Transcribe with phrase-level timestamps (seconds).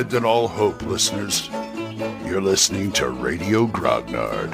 [0.00, 1.50] Abandon all hope, listeners.
[2.24, 4.50] You're listening to Radio Grognard,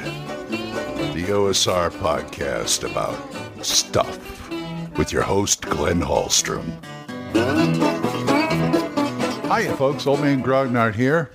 [0.49, 3.17] the OSR podcast about
[3.65, 4.49] stuff
[4.97, 6.65] with your host, Glenn Hallstrom.
[9.43, 10.05] Hiya, folks.
[10.05, 11.31] Old Man Grognard here.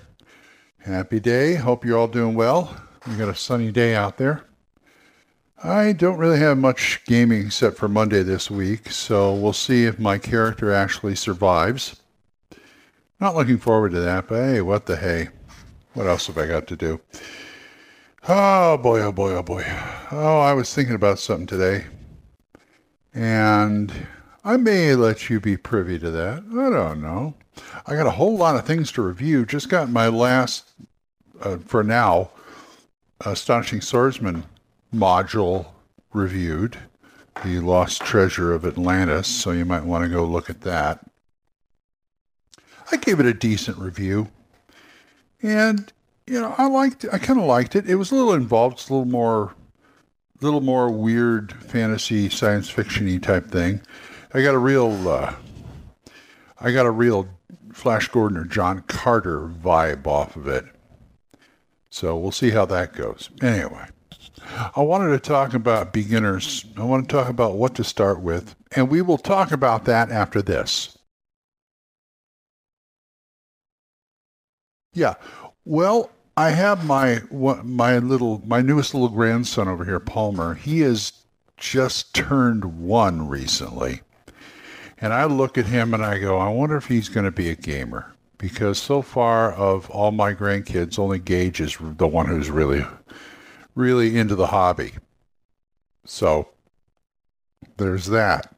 [0.80, 1.54] Happy day.
[1.54, 2.76] Hope you're all doing well.
[3.08, 4.44] We got a sunny day out there.
[5.64, 9.98] I don't really have much gaming except for Monday this week, so we'll see if
[9.98, 12.01] my character actually survives.
[13.22, 15.28] Not looking forward to that, but hey, what the hey?
[15.94, 17.00] What else have I got to do?
[18.28, 19.64] Oh boy, oh boy, oh boy.
[20.10, 21.84] Oh, I was thinking about something today,
[23.14, 23.92] and
[24.42, 26.38] I may let you be privy to that.
[26.50, 27.34] I don't know.
[27.86, 29.46] I got a whole lot of things to review.
[29.46, 30.72] Just got my last,
[31.42, 32.30] uh, for now,
[33.24, 34.42] Astonishing Swordsman
[34.92, 35.66] module
[36.12, 36.76] reviewed,
[37.44, 41.08] The Lost Treasure of Atlantis, so you might want to go look at that.
[42.92, 44.28] I gave it a decent review.
[45.42, 45.92] And,
[46.26, 47.88] you know, I liked I kind of liked it.
[47.88, 49.54] It was a little involved, it's a little more
[50.40, 53.80] little more weird fantasy science fictiony type thing.
[54.34, 55.34] I got a real uh,
[56.60, 57.28] I got a real
[57.72, 60.64] Flash Gordon or John Carter vibe off of it.
[61.90, 63.30] So we'll see how that goes.
[63.40, 63.86] Anyway,
[64.76, 66.64] I wanted to talk about beginners.
[66.76, 70.10] I want to talk about what to start with, and we will talk about that
[70.10, 70.96] after this.
[74.92, 75.14] Yeah.
[75.64, 80.54] Well, I have my my little my newest little grandson over here, Palmer.
[80.54, 81.12] He has
[81.56, 84.02] just turned one recently.
[84.98, 87.48] And I look at him and I go, I wonder if he's going to be
[87.50, 88.12] a gamer.
[88.38, 92.84] Because so far of all my grandkids, only Gage is the one who's really
[93.74, 94.92] really into the hobby.
[96.04, 96.48] So
[97.76, 98.54] there's that.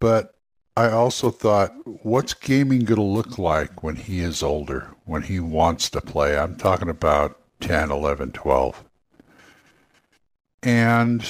[0.00, 0.34] But
[0.76, 1.72] I also thought,
[2.02, 6.36] what's gaming going to look like when he is older, when he wants to play?
[6.36, 8.84] I'm talking about 10, 11, 12.
[10.64, 11.24] And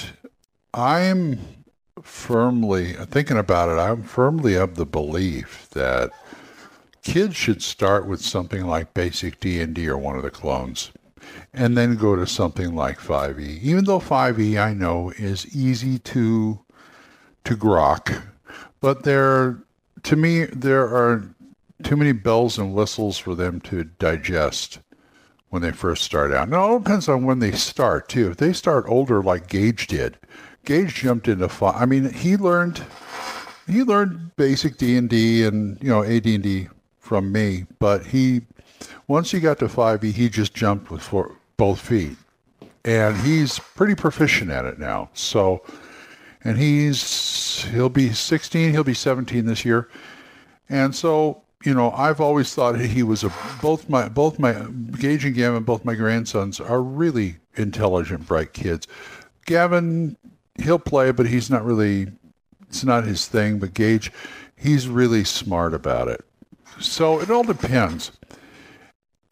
[0.72, 1.38] I'm
[2.02, 6.10] firmly, thinking about it, I'm firmly of the belief that
[7.02, 10.90] kids should start with something like basic D&D or one of the clones
[11.52, 13.60] and then go to something like 5e.
[13.60, 16.60] Even though 5e I know is easy to
[17.44, 18.22] to grok,
[18.80, 19.58] but there
[20.02, 21.34] to me there are
[21.82, 24.78] too many bells and whistles for them to digest
[25.50, 26.48] when they first start out.
[26.48, 28.30] Now it all depends on when they start too.
[28.30, 30.18] If they start older like Gage did,
[30.64, 31.76] Gage jumped into five.
[31.76, 32.82] I mean, he learned
[33.66, 36.68] he learned basic D and D and you know AD and D
[36.98, 38.42] from me, but he
[39.06, 42.16] once he got to 5e, he just jumped with four, both feet.
[42.84, 45.08] And he's pretty proficient at it now.
[45.14, 45.62] So,
[46.44, 49.88] and he's, he'll be 16, he'll be 17 this year.
[50.68, 53.32] And so, you know, I've always thought he was a,
[53.62, 54.66] both my, both my,
[54.98, 58.86] Gage and Gavin, both my grandsons are really intelligent, bright kids.
[59.46, 60.16] Gavin,
[60.56, 62.08] he'll play, but he's not really,
[62.68, 63.58] it's not his thing.
[63.58, 64.12] But Gage,
[64.56, 66.24] he's really smart about it.
[66.80, 68.12] So it all depends.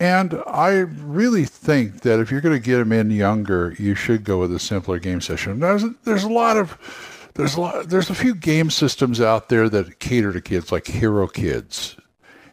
[0.03, 4.25] And I really think that if you're going to get them in younger, you should
[4.25, 5.61] go with a simpler game session.
[5.61, 9.69] There's, there's a lot of there's a lot, there's a few game systems out there
[9.69, 11.95] that cater to kids, like Hero Kids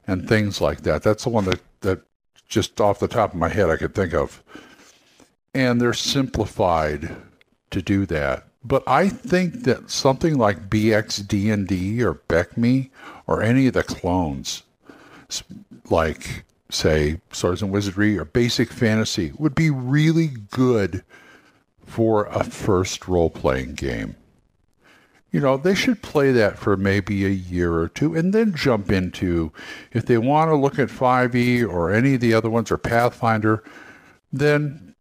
[0.06, 1.02] and things like that.
[1.02, 2.02] That's the one that that
[2.48, 4.44] just off the top of my head I could think of.
[5.56, 7.16] And they're simplified
[7.72, 8.44] to do that.
[8.64, 12.92] But I think that something like BXD&D or BECMI
[13.26, 14.62] or any of the clones,
[15.90, 21.04] like say Swords and Wizardry or Basic Fantasy would be really good
[21.86, 24.16] for a first role playing game.
[25.32, 28.92] You know, they should play that for maybe a year or two and then jump
[28.92, 29.52] into,
[29.92, 33.64] if they want to look at 5e or any of the other ones or Pathfinder,
[34.32, 34.96] then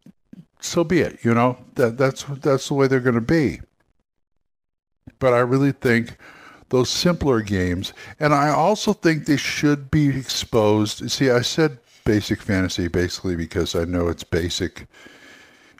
[0.59, 1.23] so be it.
[1.23, 3.61] You know, that, that's, that's the way they're going to be.
[5.17, 6.17] But I really think
[6.69, 7.93] those simpler games.
[8.19, 11.09] And I also think they should be exposed.
[11.11, 14.87] See, I said basic fantasy basically because I know it's basic.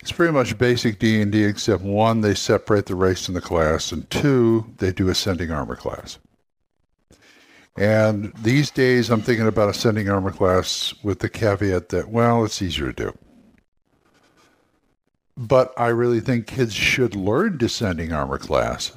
[0.01, 4.09] It's pretty much basic D&D except one, they separate the race and the class, and
[4.09, 6.19] two, they do ascending armor class.
[7.75, 12.61] And these days, I'm thinking about ascending armor class with the caveat that, well, it's
[12.61, 13.17] easier to do.
[15.35, 18.91] But I really think kids should learn descending armor class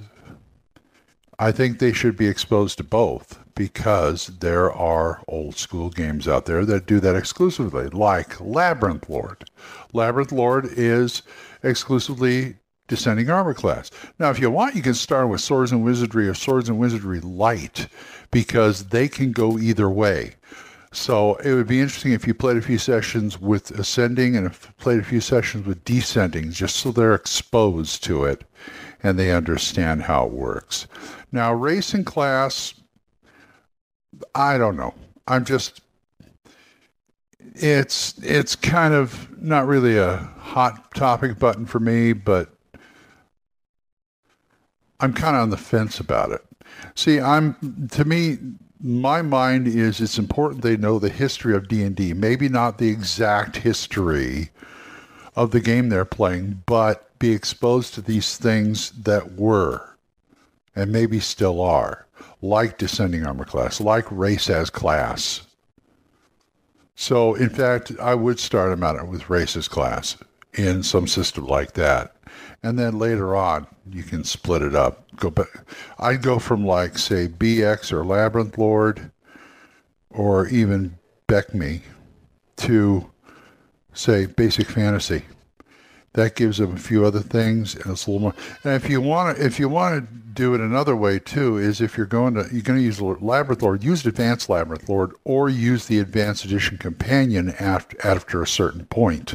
[1.43, 6.47] I think they should be exposed to both because there are old school games out
[6.47, 9.51] there that do that exclusively, like Labyrinth Lord.
[9.93, 11.23] Labyrinth Lord is
[11.65, 13.91] exclusively descending armor class.
[14.21, 17.19] Now, if you want, you can start with Swords and Wizardry or Swords and Wizardry
[17.19, 17.89] Light
[18.31, 20.37] because they can go either way.
[20.93, 25.01] So it would be interesting if you played a few sessions with ascending and played
[25.01, 28.45] a few sessions with descending, just so they're exposed to it
[29.03, 30.87] and they understand how it works.
[31.31, 32.75] Now, race and class,
[34.35, 34.95] I don't know.
[35.27, 35.81] I'm just
[37.55, 42.51] it's it's kind of not really a hot topic button for me, but
[45.01, 46.45] I'm kind of on the fence about it.
[46.95, 48.39] See, I'm to me
[48.81, 53.57] my mind is it's important they know the history of D&D, maybe not the exact
[53.57, 54.51] history
[55.37, 59.97] of the game they're playing, but be exposed to these things that were
[60.75, 62.05] and maybe still are,
[62.43, 65.43] like descending armor class, like race as class.
[66.97, 70.17] So, in fact, I would start them out with race as class
[70.55, 72.17] in some system like that.
[72.65, 75.07] And then later on, you can split it up.
[75.15, 75.65] Go back.
[76.01, 79.13] I'd go from like, say, BX or Labyrinth Lord
[80.11, 80.99] or even
[81.29, 81.83] BECMI
[82.57, 83.09] to,
[83.93, 85.23] say, Basic Fantasy
[86.15, 88.35] that gives them a few other things and it's a little more.
[88.65, 91.81] And if you want to if you want to do it another way too is
[91.81, 95.49] if you're going to you're going to use labyrinth lord use advanced labyrinth lord or
[95.49, 99.35] use the advanced edition companion after after a certain point.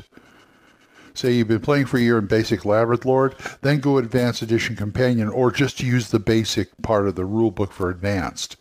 [1.13, 4.75] Say you've been playing for a year in basic labyrinth lord then go advanced edition
[4.75, 8.55] companion or just use the basic part of the rule book for advanced.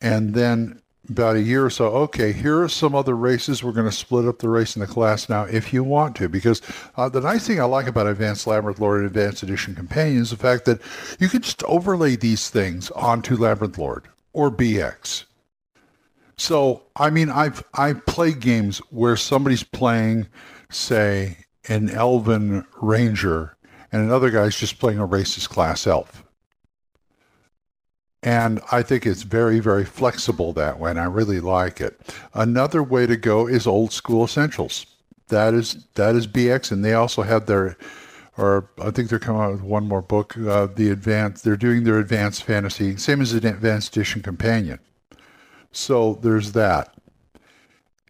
[0.00, 3.62] And then about a year or so, okay, here are some other races.
[3.62, 6.28] We're going to split up the race in the class now if you want to.
[6.28, 6.62] Because
[6.96, 10.30] uh, the nice thing I like about Advanced Labyrinth Lord and Advanced Edition Companion is
[10.30, 10.80] the fact that
[11.18, 15.24] you can just overlay these things onto Labyrinth Lord or BX.
[16.36, 20.26] So, I mean, I've I play games where somebody's playing,
[20.70, 21.38] say,
[21.68, 23.56] an Elven Ranger,
[23.90, 26.25] and another guy's just playing a race as class elf.
[28.26, 32.00] And I think it's very, very flexible that way, and I really like it.
[32.34, 34.84] Another way to go is old school essentials.
[35.28, 37.76] That is that is BX, and they also have their,
[38.36, 40.36] or I think they're coming out with one more book.
[40.36, 44.80] Uh, the advanced, they're doing their advanced fantasy, same as the advanced edition companion.
[45.70, 46.96] So there's that,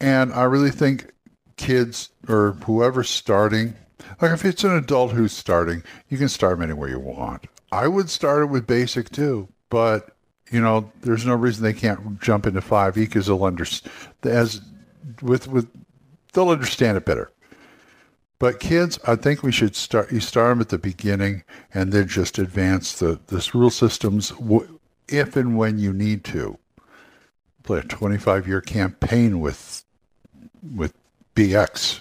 [0.01, 1.13] and I really think
[1.59, 3.75] kids or whoever's starting,
[4.23, 7.49] like if it's an adult who's starting, you can start them anywhere you want.
[7.71, 10.17] I would start it with basic too but
[10.51, 13.93] you know, there's no reason they can't jump into 5e because they'll understand
[14.23, 14.61] as
[15.23, 15.69] with with
[16.33, 17.31] they'll understand it better.
[18.39, 20.13] But kids, I think we should start.
[20.13, 21.43] You start them at the beginning,
[21.73, 24.33] and then just advance the this rule systems
[25.09, 26.59] if and when you need to.
[27.63, 29.85] Play a 25 year campaign with
[30.75, 30.95] with
[31.35, 32.01] BX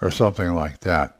[0.00, 1.18] or something like that.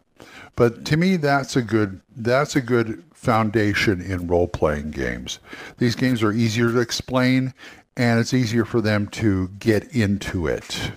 [0.57, 5.41] But to me, that's a good that's a good foundation in role playing games.
[5.79, 7.53] These games are easier to explain
[7.97, 10.93] and it's easier for them to get into it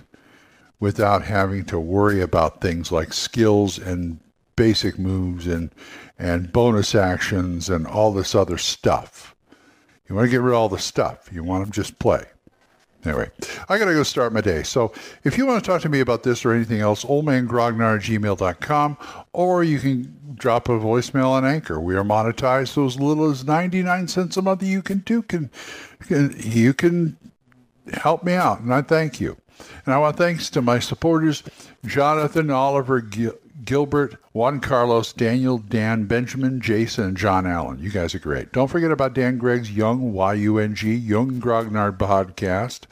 [0.78, 4.20] without having to worry about things like skills and
[4.54, 5.74] basic moves and
[6.20, 9.34] and bonus actions and all this other stuff.
[10.08, 11.30] You want to get rid of all the stuff.
[11.32, 12.26] You want them just play.
[13.04, 13.30] Anyway,
[13.68, 14.62] I got to go start my day.
[14.62, 14.92] So
[15.24, 18.96] if you want to talk to me about this or anything else, oldmangrognard at gmail.com,
[19.32, 21.80] or you can drop a voicemail on Anchor.
[21.80, 24.62] We are monetized so as little as 99 cents a month.
[24.62, 25.50] You can do, can,
[26.00, 27.16] can you can
[27.92, 29.36] help me out, and I thank you.
[29.84, 31.42] And I want thanks to my supporters,
[31.84, 33.38] Jonathan, Oliver, Gil-
[33.70, 37.78] Gilbert, Juan Carlos, Daniel, Dan, Benjamin, Jason, and John Allen.
[37.78, 38.50] You guys are great.
[38.50, 42.86] Don't forget about Dan Gregg's Young, Y-U-N-G, Young Grognard podcast.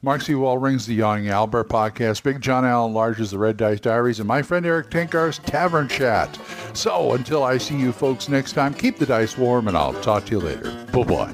[0.00, 0.32] Mark C.
[0.32, 2.22] Wallring's The Young Albert podcast.
[2.22, 4.20] Big John Allen Large's The Red Dice Diaries.
[4.20, 6.40] And my friend Erik Tenkar's Tavern Chat.
[6.72, 10.24] So until I see you folks next time, keep the dice warm, and I'll talk
[10.24, 10.72] to you later.
[10.94, 11.30] Bye-bye.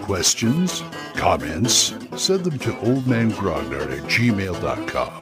[0.00, 0.82] Questions?
[1.14, 1.94] Comments?
[2.16, 5.21] Send them to oldmangrognard at gmail.com.